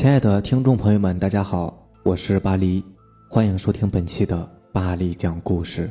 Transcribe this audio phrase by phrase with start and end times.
[0.00, 2.82] 亲爱的听众朋友们，大家好，我是巴黎，
[3.28, 5.90] 欢迎收听本期的巴黎讲故事。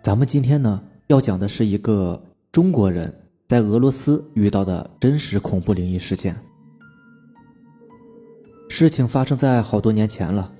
[0.00, 3.12] 咱们今天呢要讲的是一个中国人
[3.48, 6.36] 在俄罗斯遇到的真实恐怖灵异事件。
[8.68, 10.52] 事情发生在好多年前了，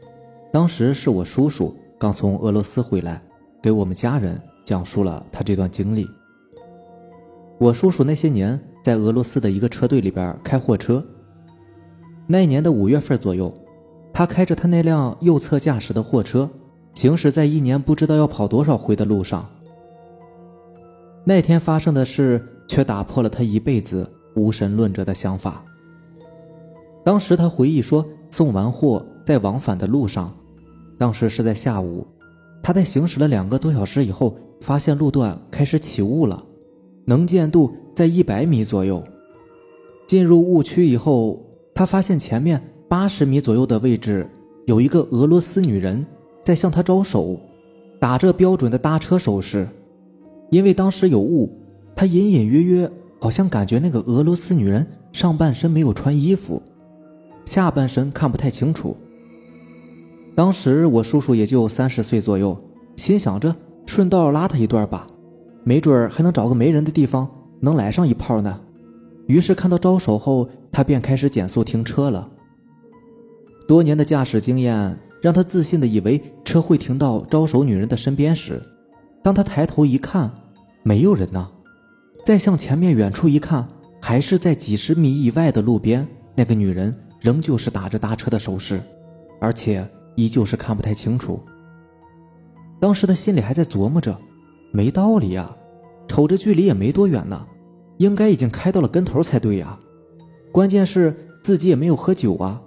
[0.52, 3.22] 当时是我叔叔刚从俄罗斯回来，
[3.62, 6.04] 给我们家人讲述了他这段经历。
[7.60, 11.04] 我叔叔那些年在俄罗斯的一个车队里边开货车。
[12.26, 13.56] 那年的五月份左右，
[14.12, 16.50] 他开着他那辆右侧驾驶的货车，
[16.94, 19.48] 行驶在一年不知道要跑多少回的路上。
[21.24, 25.64] 那天发生的事却打破了他一辈子无神论者的想法。
[27.04, 30.34] 当时他回忆说，送完货在往返的路上，
[30.98, 32.06] 当时是在下午，
[32.62, 36.44] 他在行驶了两个多小时以后，发现路段开始起雾了。
[37.08, 39.02] 能见度在一百米左右。
[40.06, 41.42] 进入误区以后，
[41.74, 44.28] 他发现前面八十米左右的位置
[44.66, 46.06] 有一个俄罗斯女人
[46.44, 47.40] 在向他招手，
[47.98, 49.66] 打着标准的搭车手势。
[50.50, 51.50] 因为当时有雾，
[51.96, 56.62] 他隐隐约约好像感觉那个俄罗斯女人上半身没有穿衣服，
[57.44, 58.96] 下半身看不太清楚。
[60.34, 62.58] 当时我叔叔也就三十岁左右，
[62.96, 63.54] 心想着
[63.86, 65.06] 顺道拉他一段吧。
[65.64, 67.28] 没准儿还能找个没人的地方
[67.60, 68.60] 能来上一炮呢。
[69.26, 72.28] 于是看到招手后，他便开始减速停车了。
[73.66, 78.62] 多年的驾驶经验让他自信的以为车会停到招手女人的身边时，
[79.22, 80.30] 当他抬头一看，
[80.82, 81.50] 没有人呢。
[82.24, 83.68] 再向前面远处一看，
[84.00, 88.80] 还是在几十米以外的路边，那个女人仍旧是打着搭车的手势，
[89.40, 91.40] 而且依旧是看不太清楚。
[92.80, 94.18] 当时他心里还在琢磨着，
[94.70, 95.56] 没道理呀。
[96.06, 97.46] 瞅着距离也没多远呢，
[97.98, 99.78] 应该已经开到了跟头才对呀。
[100.50, 102.62] 关键是自己也没有喝酒啊，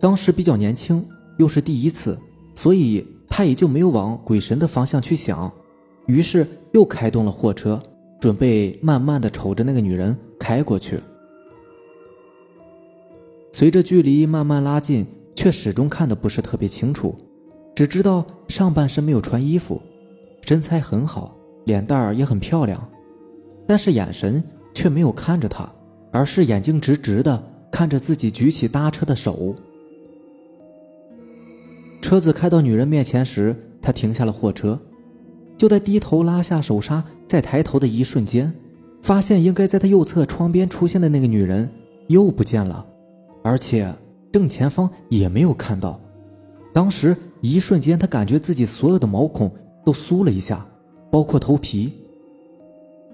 [0.00, 1.04] 当时比较年轻，
[1.38, 2.16] 又是第一次，
[2.54, 5.52] 所以他也就没有往鬼神的方向去想。
[6.06, 7.82] 于是又开动了货车，
[8.20, 10.98] 准备慢慢的瞅着那个女人开过去。
[13.52, 17.14] 随着距离慢慢拉近，却始终看的不是特别清楚，
[17.74, 19.82] 只知道上半身没有穿衣服，
[20.46, 21.36] 身材很好。
[21.64, 22.88] 脸蛋儿也很漂亮，
[23.68, 24.42] 但是眼神
[24.74, 25.72] 却没有看着他，
[26.10, 29.54] 而是眼睛直直的看着自己举起搭车的手。
[32.00, 34.80] 车子开到女人面前时，他停下了货车，
[35.56, 38.52] 就在低头拉下手刹，再抬头的一瞬间，
[39.00, 41.70] 发现应该在他右侧窗边出现的那个女人
[42.08, 42.84] 又不见了，
[43.44, 43.94] 而且
[44.32, 46.00] 正前方也没有看到。
[46.74, 49.48] 当时一瞬间，他感觉自己所有的毛孔
[49.84, 50.66] 都酥了一下。
[51.10, 51.92] 包括头皮，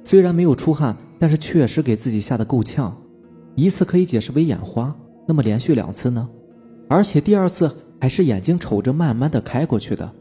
[0.05, 2.97] 虽然没有出汗，但是确实给自己吓得够呛。
[3.57, 4.97] 一次可以解释为眼花，
[5.27, 6.29] 那么连续两次呢？
[6.89, 10.13] 而且第二次还是眼睛瞅着慢慢的开过去的。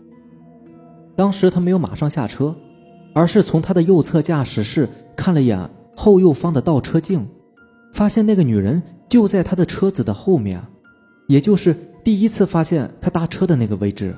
[1.15, 2.55] 当时他没有马上下车，
[3.13, 7.27] 而是从他的右侧驾驶室看了眼后右方的倒车镜，
[7.93, 10.59] 发现那个女人就在他的车子的后面，
[11.27, 14.17] 也就是第一次发现他搭车的那个位置，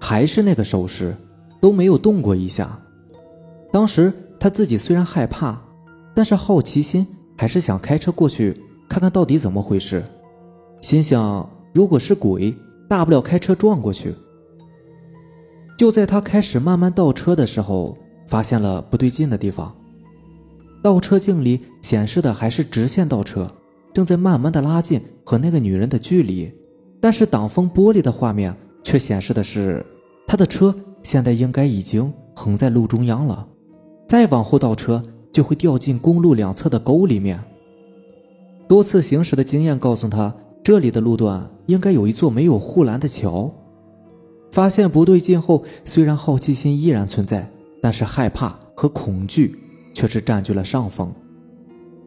[0.00, 1.14] 还是那个手势，
[1.60, 2.80] 都没有动过一下。
[3.72, 5.60] 当时他自己虽然害怕，
[6.14, 8.56] 但是好奇心还是想开车过去
[8.88, 10.02] 看看到底怎么回事。
[10.80, 12.54] 心想，如果是鬼，
[12.88, 14.14] 大不了开车撞过去。
[15.76, 19.74] 就在他开始慢慢倒车的时候，发现了不对劲的地方。
[20.82, 23.50] 倒车镜里显示的还是直线倒车，
[23.92, 26.52] 正在慢慢的拉近和那个女人的距离，
[27.00, 29.84] 但是挡风玻璃的画面却显示的是
[30.26, 30.74] 他的车
[31.08, 33.48] 现在应该已经横在路中央了。
[34.06, 35.02] 再往后倒车，
[35.32, 37.42] 就会掉进公路两侧的沟里面。
[38.68, 43.50] 多次行驶的经验告诉他，这里的路段应该有一座没有护栏的桥。
[44.50, 47.48] 发现不对劲后，虽然好奇心依然存在，
[47.80, 49.58] 但是害怕和恐惧
[49.94, 51.10] 却是占据了上风。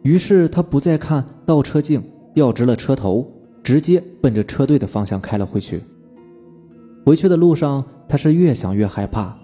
[0.03, 2.03] 于是他不再看倒车镜，
[2.35, 3.27] 调直了车头，
[3.63, 5.81] 直接奔着车队的方向开了回去。
[7.03, 9.37] 回去的路上，他是越想越害怕。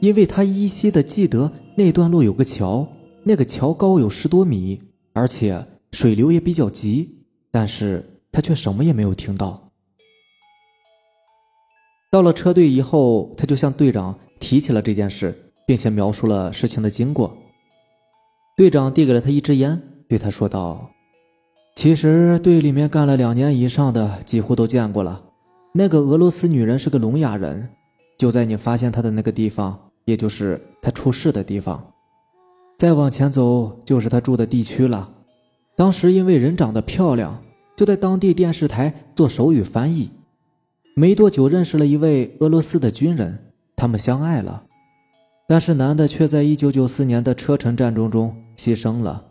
[0.00, 2.88] 因为他依稀的记得那段路有个桥，
[3.22, 4.80] 那个桥高有十多米，
[5.12, 9.70] 而且水流也比较急，但是他却什么也没有听到。
[12.10, 17.36] 到了车队以后，他就向队长提起了这件事，并且描述了事情的经过。
[18.56, 20.90] 队长递给了他一支烟，对他说道
[21.76, 25.22] ：“其实队里面干了两年以上的几乎都见过了，
[25.74, 27.70] 那个俄罗斯女人是个聋哑人，
[28.18, 31.92] 就在你发现他的那个地方。”也就是他出事的地方，
[32.78, 35.12] 再往前走就是他住的地区了。
[35.76, 37.42] 当时因为人长得漂亮，
[37.76, 40.10] 就在当地电视台做手语翻译。
[40.94, 44.64] 没多久，认识了一位俄罗斯的军人，他们相爱了。
[45.46, 49.26] 但是男的却在1994年的车臣战争中牺牲了。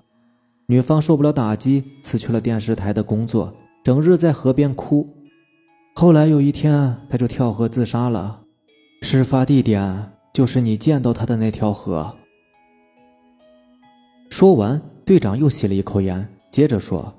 [0.68, 5.10] 女方受不了打击，辞去了电视台的工作，整日在河边哭。
[5.95, 8.42] 后来有一天，他就跳河自杀了。
[9.02, 12.16] 事发地点就是你见到他的那条河。
[14.30, 17.14] 说完，队长又吸了一口烟，接着说：“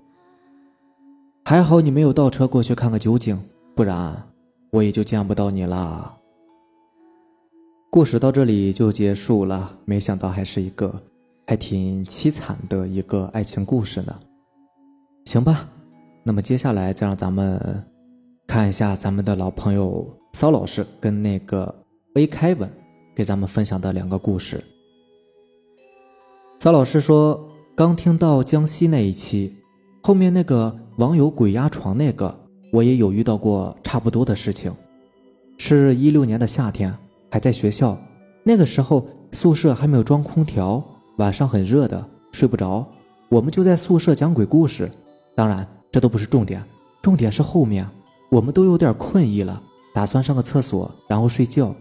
[1.44, 3.42] 还好你没有倒车过去看个究竟，
[3.74, 4.28] 不然
[4.72, 6.18] 我也就见不到你了。”
[7.90, 9.78] 故事到这里就结束了。
[9.86, 11.02] 没想到还是一个
[11.46, 14.20] 还挺凄惨的一个爱情故事呢。
[15.24, 15.70] 行吧，
[16.22, 17.84] 那么接下来再让咱们
[18.46, 21.74] 看一下咱们的老朋友骚老师跟那个
[22.14, 22.70] A 凯文
[23.14, 24.62] 给咱们分享的两个故事。
[26.58, 29.56] 曹老师说：“刚听到江西那一期，
[30.02, 32.36] 后面那个网友鬼压床那个，
[32.72, 34.72] 我也有遇到过差不多的事情。
[35.56, 36.92] 是一六年的夏天，
[37.30, 37.96] 还在学校，
[38.44, 40.84] 那个时候宿舍还没有装空调，
[41.18, 42.86] 晚上很热的，睡不着。
[43.28, 44.90] 我们就在宿舍讲鬼故事。
[45.36, 46.64] 当然，这都不是重点，
[47.02, 47.88] 重点是后面，
[48.30, 51.74] 我们都有点困意了，打算上个厕所，然后睡觉。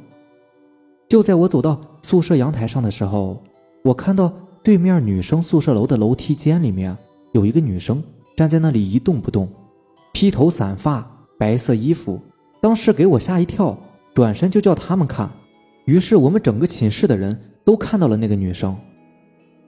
[1.08, 3.42] 就在我走到宿舍阳台上的时候，
[3.84, 4.34] 我看到。”
[4.64, 6.98] 对面女生宿舍楼的楼梯间里面
[7.32, 8.04] 有一个女生
[8.36, 9.48] 站在那里一动不动，
[10.12, 12.20] 披头散发，白色衣服，
[12.60, 13.80] 当时给我吓一跳，
[14.14, 15.32] 转身就叫他们看。
[15.86, 18.76] 于是我们整个寝室的人都看到了那个女生。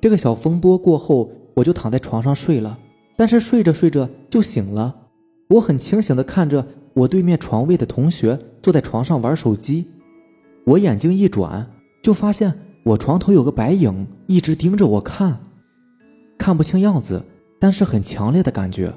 [0.01, 2.77] 这个小风波过后，我就躺在床上睡了，
[3.15, 4.93] 但是睡着睡着就醒了。
[5.51, 6.67] 我很清醒的看着
[6.99, 9.85] 我对面床位的同学坐在床上玩手机，
[10.65, 12.53] 我眼睛一转就发现。
[12.83, 15.41] 我床头有个白影，一直盯着我看，
[16.37, 17.23] 看不清样子，
[17.59, 18.91] 但是很强烈的感觉，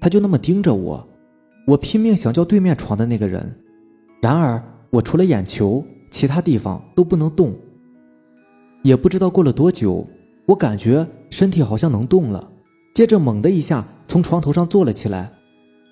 [0.00, 1.08] 他就那么盯着我。
[1.66, 3.58] 我拼命想叫对面床的那个人，
[4.20, 7.54] 然而我除了眼球，其他地方都不能动。
[8.82, 10.06] 也不知道过了多久，
[10.48, 12.50] 我感觉身体好像能动了，
[12.94, 15.32] 接着猛的一下从床头上坐了起来，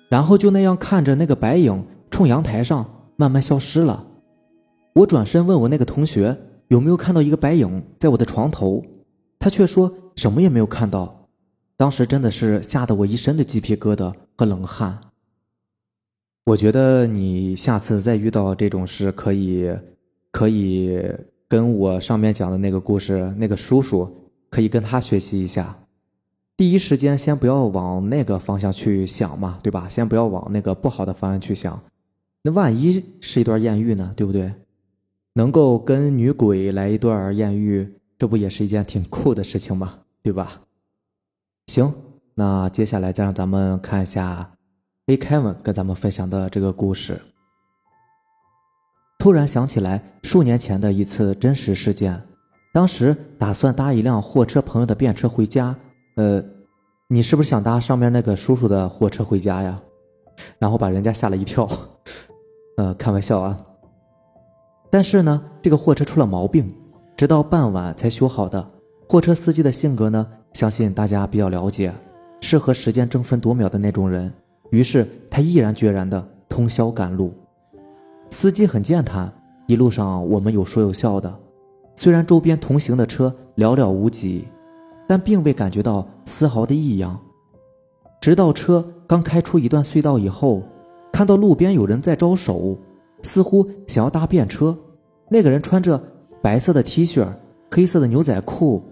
[0.09, 4.05] 然后就那样看着那个白影冲阳台上慢慢消失了。
[4.93, 6.37] 我转身问我那个同学。
[6.69, 8.83] 有没有看到一个白影在我的床头？
[9.37, 11.27] 他却说什么也没有看到。
[11.77, 14.99] 当时真的是吓得我一身的鸡皮疙瘩和冷汗。
[16.45, 19.71] 我觉得你下次再遇到这种事，可以，
[20.31, 20.99] 可以
[21.47, 25.84] 跟我上面讲的那个故事，那个叔叔可以跟他学习一下。
[26.57, 29.89] 第一时间先不要往那个方向去想嘛，对吧？
[29.89, 31.83] 先不要往那个不好的方向去想。
[32.43, 34.13] 那万一是一段艳遇呢？
[34.15, 34.53] 对不对？
[35.33, 39.99] 能够跟女鬼来一段艳遇，这不也是一件挺酷的事情吗？
[40.23, 40.61] 对吧？
[41.67, 41.93] 行，
[42.35, 44.53] 那接下来再让咱们看一下
[45.07, 47.19] A Kevin 跟咱们分享的这个故事。
[49.19, 52.23] 突然想起来数年前的一次真实事件，
[52.71, 55.75] 当时打算搭一辆货车朋友的便车回家。
[56.15, 56.43] 呃，
[57.07, 59.81] 你是不是想搭上面那个叔叔的货车回家呀？
[60.57, 61.69] 然后把人家吓了一跳。
[62.77, 63.59] 呃，开玩笑啊。
[64.89, 66.73] 但是呢，这个货车出了毛病，
[67.17, 68.71] 直到傍晚才修好的。
[69.09, 71.93] 货车司机的性格呢，相信大家比较了解，
[72.41, 74.33] 是和时间争分夺秒的那种人。
[74.71, 77.33] 于是他毅然决然的通宵赶路。
[78.29, 79.31] 司机很健谈，
[79.67, 81.33] 一路上我们有说有笑的。
[81.95, 84.47] 虽然周边同行的车寥寥无几，
[85.07, 87.19] 但并未感觉到丝毫的异样。
[88.21, 90.63] 直到车刚开出一段隧道以后，
[91.11, 92.77] 看到路边有人在招手，
[93.21, 94.77] 似乎想要搭便车。
[95.29, 96.01] 那个人穿着
[96.41, 97.27] 白色的 T 恤，
[97.71, 98.83] 黑色的牛仔裤。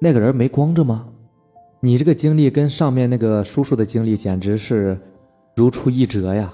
[0.00, 1.08] 那个人没光着吗？
[1.80, 5.00] 你这个经历跟上面那个叔叔的经历简直是
[5.56, 6.52] 如出一辙呀！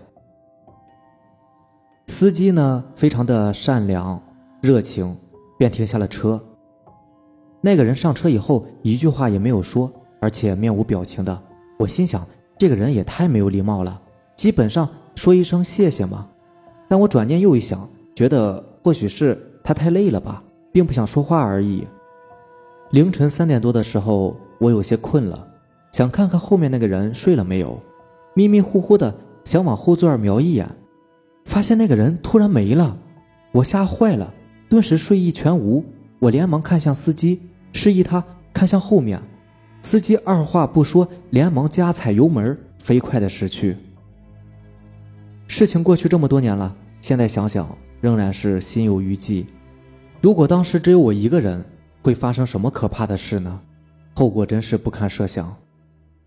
[2.06, 4.22] 司机呢，非常的善良
[4.60, 5.16] 热情，
[5.58, 6.42] 便停下了车。
[7.64, 9.90] 那个人上车以后，一句话也没有说，
[10.20, 11.42] 而且面无表情的。
[11.78, 12.26] 我心想，
[12.58, 14.02] 这个人也太没有礼貌了，
[14.36, 16.28] 基本上说一声谢谢嘛。
[16.90, 18.62] 但我转念又一想，觉得。
[18.84, 21.86] 或许是他太累了吧，并不想说话而已。
[22.90, 25.48] 凌晨三点多的时候，我有些困了，
[25.90, 27.80] 想看看后面那个人睡了没有，
[28.34, 30.68] 迷迷糊糊的想往后座瞄一眼，
[31.46, 32.98] 发现那个人突然没了，
[33.52, 34.34] 我吓坏了，
[34.68, 35.82] 顿时睡意全无。
[36.20, 37.40] 我连忙看向司机，
[37.74, 39.20] 示意他看向后面。
[39.82, 43.76] 司机二话不说，连忙加踩油门，飞快的驶去。
[45.46, 47.76] 事情过去这么多年了，现在想想。
[48.00, 49.46] 仍然是心有余悸。
[50.20, 51.64] 如果当时只有我一个人，
[52.02, 53.62] 会发生什么可怕的事呢？
[54.14, 55.56] 后果真是不堪设想。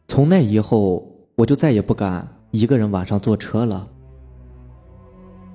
[0.08, 3.88] 从那以后，我就再也不敢一个人晚上坐车了。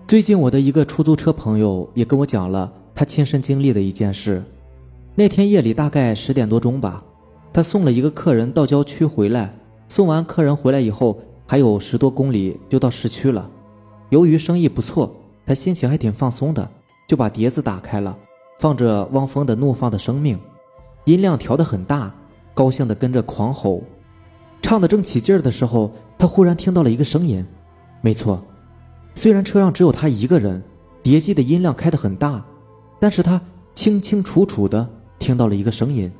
[0.06, 4.44] 最近，我的一个出租车朋友也跟我讲了他亲身经历的一件事。
[5.14, 7.04] 那天夜里大概十点多钟吧，
[7.52, 9.54] 他送了一个客人到郊区回来。
[9.86, 13.50] 送完客人回来以后，还有十多公里就到市区了。
[14.08, 15.14] 由于生意不错，
[15.44, 16.70] 他心情还挺放松的，
[17.06, 18.16] 就把碟子打开了，
[18.58, 20.38] 放着汪峰的《怒放的生命》，
[21.04, 22.14] 音量调得很大，
[22.54, 23.82] 高兴地跟着狂吼。
[24.62, 27.46] 唱得正起劲儿的时候，他忽然听到了一个声音。
[28.00, 28.42] 没错，
[29.14, 30.62] 虽然车上只有他一个人，
[31.02, 32.42] 碟机的音量开得很大，
[32.98, 33.42] 但是他
[33.74, 34.88] 清清楚楚的
[35.22, 36.12] 听到了一个声音，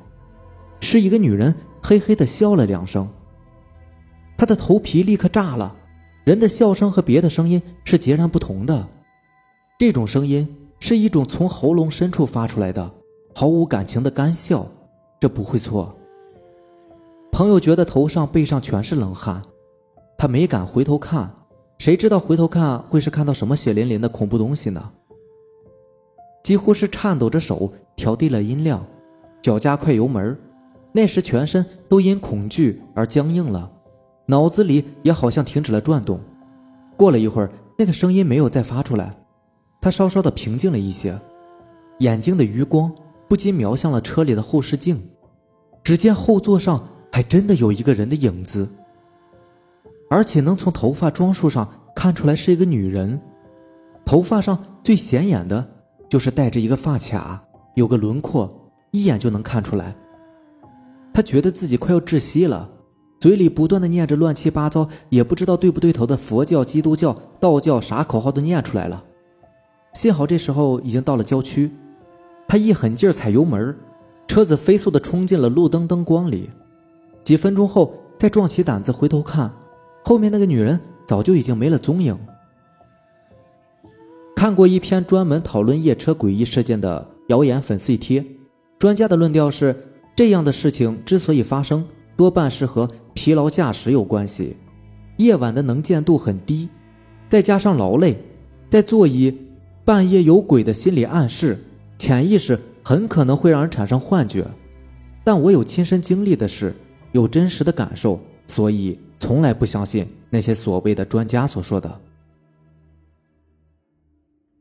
[0.79, 3.07] 是一个女人嘿嘿地笑了两声。
[4.37, 5.75] 他的头皮立刻炸了，
[6.23, 8.87] 人的笑声和别的声音是截然不同的。
[9.77, 10.47] 这种声音
[10.79, 12.91] 是一种从喉咙深处发出来的、
[13.35, 14.65] 毫无感情的干笑，
[15.19, 15.95] 这不会错。
[17.31, 19.41] 朋友觉得头上背上全是冷汗，
[20.17, 21.33] 他没敢回头看，
[21.79, 24.91] 谁知道回头看会是看到什么血淋淋的恐怖东西呢？
[26.43, 28.85] 几乎是颤抖着手调低了音量，
[29.41, 30.37] 脚加快油门，
[30.91, 33.71] 那时全身都因恐惧而僵硬了。
[34.25, 36.19] 脑子里也好像停止了转动。
[36.97, 39.15] 过了一会儿，那个声音没有再发出来，
[39.81, 41.17] 他稍稍的平静了一些，
[41.99, 42.93] 眼睛的余光
[43.27, 45.01] 不禁瞄向了车里的后视镜，
[45.81, 48.69] 只见后座上还真的有一个人的影子，
[50.09, 53.21] 而且能从头发装束上看出来是一个女人。
[54.05, 55.65] 头发上最显眼的
[56.13, 57.43] 就是戴着一个发卡，
[57.73, 59.95] 有个轮廓，一眼就能看出来。
[61.11, 62.69] 他觉得自己快要窒息了。
[63.19, 69.03] 嘴里不断的念着乱七八糟，也不知道对不对头的佛教、基督教、道教啥口号都念出来了。
[69.95, 71.71] 幸好这时候已经到了郊区，
[72.47, 73.75] 他一狠劲踩油门，
[74.27, 76.51] 车子飞速的冲进了路灯灯光里。
[77.23, 79.51] 几分钟后，再壮起胆子回头看，
[80.03, 82.15] 后面那个女人早就已经没了踪影。
[84.43, 88.25] 看过一篇专门讨论夜车诡异事件的谣言粉碎贴，
[88.77, 89.73] 专家的论调是：
[90.17, 91.85] 这样的事情之所以发生，
[92.17, 94.57] 多半是和疲劳驾驶有关系，
[95.15, 96.67] 夜晚的能见度很低，
[97.29, 98.17] 再加上劳累，
[98.69, 99.33] 在座椅
[99.85, 101.57] 半夜有鬼的心理暗示，
[101.97, 104.45] 潜意识很可能会让人产生幻觉。
[105.23, 106.75] 但我有亲身经历的事，
[107.13, 112.01] 有真实的感受，所以从来不相信那些所谓的专家所说的。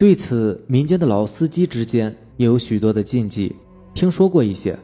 [0.02, 3.54] 对此，民间的老司机之间也有许多的禁忌，
[3.94, 4.76] 听说过一些，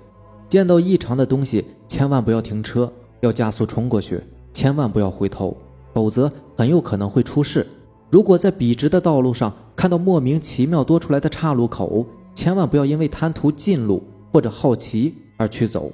[0.49, 2.93] 见到异常的东西，千万不要停车。
[3.23, 4.23] 要加速冲过去，
[4.55, 5.57] 千万不要回头，
[5.93, 7.67] 否则很有可能会出事。
[8.13, 15.91] 如果在笔直的道路上看到莫名其妙多出来的岔路口，千万不要因为贪图近路或者好奇而去走。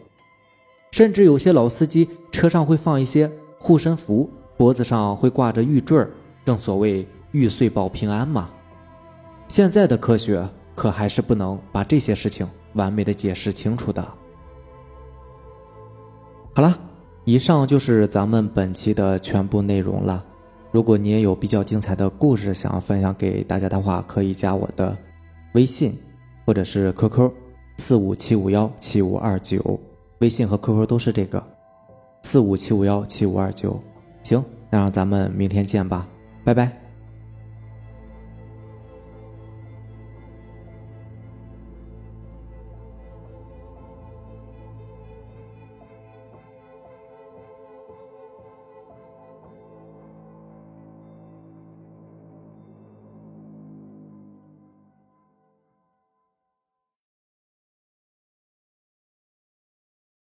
[0.90, 4.28] 甚至有些老司机车上会放一些护身符，
[4.58, 6.06] 脖子上会挂着玉坠，
[6.44, 8.50] 正所谓玉碎保平安嘛。
[9.48, 14.02] 现在的科学可还是不能把这些事情完美的解释清楚的。
[16.54, 16.78] 好了。
[17.26, 20.22] 以上就是咱们本期的全部内容了。
[20.70, 24.94] 如果你也有比较精彩的故事想要分享给大家的话，可以加我的
[25.54, 25.98] 微信
[26.44, 27.32] 或者是 QQ
[27.78, 29.80] 四五七五幺七五二九，
[30.18, 31.42] 微信和 QQ 都是这个
[32.24, 33.82] 四五七五幺七五二九。
[34.22, 36.06] 行，那让咱们明天见吧，
[36.44, 36.83] 拜拜。